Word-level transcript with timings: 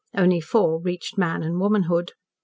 Only 0.15 0.41
four 0.41 0.79
reached 0.81 1.15
man 1.19 1.43
and 1.43 1.59
womanhood. 1.59 2.13